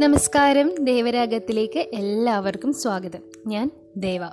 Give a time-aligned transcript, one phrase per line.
[0.00, 0.84] നമസ്കാരം.
[0.84, 3.18] ദേവരാഗത്തിലേക്ക് എല്ലാവർക്കും സ്വാഗതം.
[3.46, 4.24] ഞാൻ ദേവ.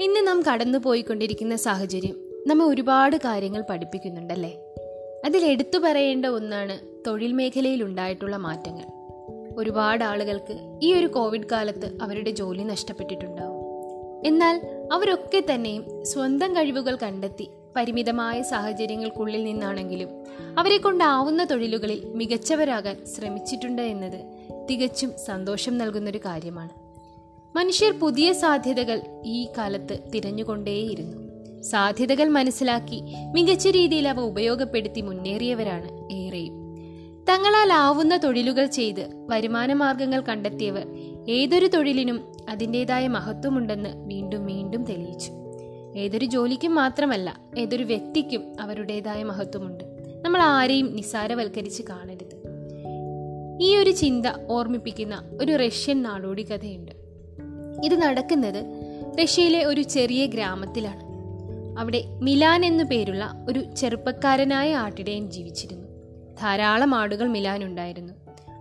[0.00, 2.16] ഇന്ന് നാം കടന്നു പോയിക്കൊണ്ടിരിക്കുന്ന സാഹചര്യം
[2.46, 4.58] നമ്മെ ഒരുപാട് കാര്യങ്ങൾ പഠിപ്പിക്കുന്നുണ്ടല്ലേ?
[5.24, 8.84] അതിൽ എടുത്തു പറയേണ്ട ഒന്നാണ് തൊഴിൽ മേഖലയിൽ ഉണ്ടായിട്ടുള്ള മാറ്റങ്ങൾ.
[9.56, 13.62] ഒരുപാട് ആളുകൾക്ക് ഈ ഒരു കോവിഡ് കാലത്ത് അവരുടെ ജോലി നഷ്ടപ്പെട്ടിട്ടുണ്ടാവും.
[14.26, 14.60] എന്നാൽ
[14.92, 20.08] അവരൊക്കെ തന്നെയും സ്വന്തം കഴിവുകൾ കണ്ടെത്തി പരിമിതമായ സാഹചര്യങ്ങൾക്കുള്ളിൽ നിന്നാണെങ്കിലും
[20.58, 24.41] അവരെ കൊണ്ടാവുന്ന തൊഴിലുകളിൽ മികച്ചവരാകാൻ ശ്രമിച്ചിട്ടുണ്ട് എന്നത്
[24.72, 26.68] തികച്ചും സന്തോഷം നൽകുന്നൊരു കാര്യമാണ്.
[27.56, 31.16] മനുഷ്യർ പുതിയ സാധ്യതകൾ ഈ കാലത്ത് തിരഞ്ഞുകൊണ്ടേയിരുന്നു.
[31.62, 36.54] സാധ്യതകൾ മനസ്സിലാക്കി മികച്ച രീതിയിൽ അവ ഉപയോഗപ്പെടുത്തി മുന്നേറിയവരാണ് ഏറെയും.
[37.28, 40.86] തങ്ങളാൽ ആവുന്ന തൊഴിലുകൾ ചെയ്ത് വരുമാന മാർഗങ്ങൾ കണ്ടെത്തിയവർ
[41.28, 45.32] ഏതൊരു തൊഴിലിനും അതിന്റെതായ മഹത്വമുണ്ടെന്ന് വീണ്ടും വീണ്ടും തെളിയിച്ചു.
[45.96, 49.84] ഏതൊരു ജോലിക്കും മാത്രമല്ല ഏതൊരു വ്യക്തിക്കും അവരുടേതായ മഹത്വമുണ്ട്.
[50.22, 52.41] നമ്മൾ ആരെയും നിസാരവൽക്കരിച്ച് കാണരുത്.
[53.60, 56.92] ഈ ഒരു ചിന്ത ഓർമ്മിപ്പിക്കുന്ന ഒരു റഷ്യൻ നാടോടി കഥയുണ്ട്.
[57.84, 58.64] ഇത് നടക്കുന്നത്
[59.22, 61.12] റഷ്യയിലെ ഒരു ചെറിയ ഗ്രാമത്തിലാണ്.
[61.78, 65.88] അവിടെ മിലാൻ എന്നു പേരുള്ള ഒരു ചെറുപ്പക്കാരനായ ആട്ടിടയൻ ജീവിച്ചിരുന്നു.
[66.40, 68.12] ധാരാളം ആടുകൾ മിലാൻ ഉണ്ടായിരുന്നു.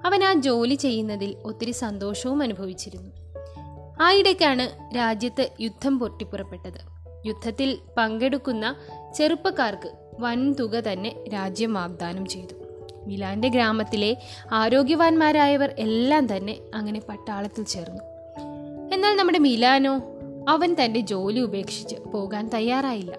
[0.06, 3.12] അവൻ ആ ജോലി ചെയ്യുന്നതിൽ ഒത്തിരി സന്തോഷവും അനുഭവിച്ചിരുന്നു.
[4.02, 6.92] ആയിടയ്ക്കാണ് രാജ്യത്ത് യുദ്ധം പൊട്ടിപ്പുറപ്പെട്ടത്.
[7.28, 8.76] യുദ്ധത്തിൽ പങ്കെടുക്കുന്ന
[9.16, 12.61] ചെറുപ്പക്കാർക്ക് വൻതുക തന്നെ രാജ്യം വാഗ്ദാനം ചെയ്തു.
[13.08, 14.18] മിലാന്റെ ഗ്രാമത്തിലെ
[14.52, 18.04] ആരോഗ്യവാന്മാരായവർ എല്ലാം തന്നെ അങ്ങനെ പട്ടാളത്തിൽ ചേർന്നു.
[18.94, 20.02] എന്നാൽ നമ്മുടെ മിലാനോ
[20.50, 23.12] അവൻ തന്റെ ജോലി ഉപേക്ഷിച്ച് പോകാൻ തയ്യാറായില്ല.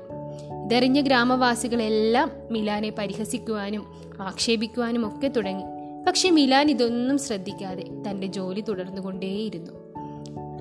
[0.65, 5.65] ഇതറിഞ്ഞ ഗ്രാമവാസികളെല്ലാം മിലാനെ പരിഹസിക്കുവാനും ആക്ഷേപിക്കുവാനും ഒക്കെ തുടങ്ങി.
[6.07, 9.73] പക്ഷെ മിലാൻ ഇതൊന്നും ശ്രദ്ധിക്കാതെ തന്റെ ജോലി തുടർന്നുകൊണ്ടേയിരുന്നു.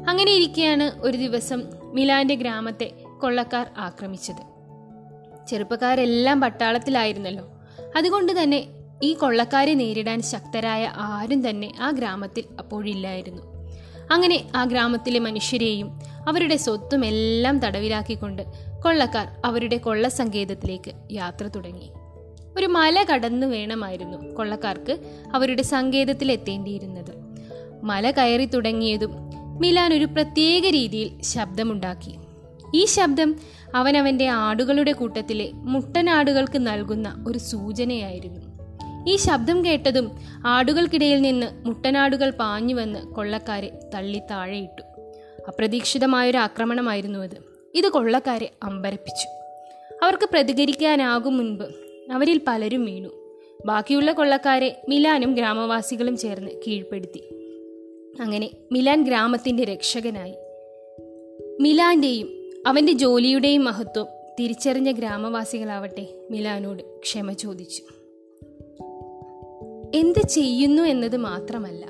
[0.08, 4.52] അങ്ങനെ ഇരിക്കെയാണ് ഒരു ദിവസം മിലാന്റെ ഗ്രാമത്തെ കൊള്ളക്കാർ ആക്രമിച്ചത്.
[5.48, 7.48] ചെറുപ്പക്കാരെല്ലാം പട്ടാളത്തിലായിരുന്നല്ലോ.
[7.98, 8.68] അതുകൊണ്ട് തന്നെ
[9.04, 13.42] ഈ കൊള്ളക്കാരെ നേരിടാൻ ശക്തരായ ആരും തന്നെ ആ ഗ്രാമത്തിൽ അപ്പോഴില്ലായിരുന്നു.
[14.12, 18.42] അങ്ങനെ ആ ഗ്രാമത്തിലെ മനുഷ്യരെയും അവരുടെ സ്വത്തും എല്ലാം തടവിലാക്കിക്കൊണ്ട്
[18.84, 21.90] കൊള്ളക്കാർ അവരുടെ കൊള്ള സങ്കേതത്തിലേക്ക് യാത്ര തുടങ്ങി.
[22.58, 24.98] ഒരു മല കടന്നു വേണമായിരുന്നു കൊള്ളക്കാർക്ക്
[25.34, 27.12] അവരുടെ സങ്കേതത്തിൽ എത്തേണ്ടിയിരുന്നത്.
[27.84, 29.12] മല കയറി തുടങ്ങിയതും
[29.60, 32.16] മിലാൻ ഒരു പ്രത്യേക രീതിയിൽ ശബ്ദമുണ്ടാക്കി.
[32.76, 33.36] ഈ ശബ്ദം
[33.76, 38.51] അവനവന്റെ ആടുകളുടെ കൂട്ടത്തിലെ മുട്ടനാടുകൾക്ക് നൽകുന്ന ഒരു സൂചനയായിരുന്നു.
[39.08, 40.12] ഈ ശബ്ദം കേട്ടതും
[40.46, 44.84] ആടുകൾക്കിടയിൽ നിന്ന് മുട്ടനാടുകൾ പാഞ്ഞു വന്ന് കൊള്ളക്കാരെ തള്ളി താഴെയിട്ടു.
[45.48, 47.38] അപ്രതീക്ഷിതമായൊരു ആക്രമണമായിരുന്നു അത്.
[47.76, 49.28] ഇത് കൊള്ളക്കാരെ അമ്പരപ്പിച്ചു.
[50.06, 51.64] അവർക്ക് പ്രതികരിക്കാനാകും മുൻപ്
[52.12, 53.10] അവരിൽ പലരും വീണു.
[53.66, 57.24] ബാക്കിയുള്ള കൊള്ളക്കാരെ മിലാനും ഗ്രാമവാസികളും ചേർന്ന് കീഴ്പ്പെടുത്തി.
[58.20, 60.34] അങ്ങനെ മിലാൻ ഗ്രാമത്തിന്റെ രക്ഷകനായി.
[61.60, 64.08] മിലാന്റെയും അവന്റെ ജോലിയുടെയും മഹത്വം
[64.40, 67.84] തിരിച്ചറിഞ്ഞ ഗ്രാമവാസികളാവട്ടെ മിലാനോട് ക്ഷമ ചോദിച്ചു.
[69.96, 71.88] എന്ത് ചെയ്യുന്നു എന്നത് മാത്രമല്ല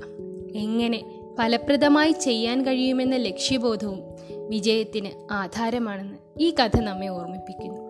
[0.55, 3.99] എങ്ങനെ ഫലപ്രദമായി ചെയ്യാൻ കഴിയുമെന്ന ലക്ഷ്യബോധവും
[4.47, 7.81] വിജയത്തിന് ആധാരമാണെന്ന് ഈ കഥ നമ്മെ ഓർമ്മിപ്പിക്കുന്നു.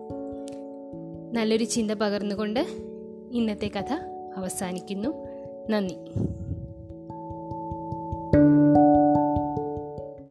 [1.32, 2.66] നല്ലൊരു ചിന്ത പകർന്നുകൊണ്ട്
[3.32, 3.92] ഇന്നത്തെ കഥ
[4.36, 5.08] അവസാനിക്കുന്നു.
[5.70, 5.96] നന്ദി.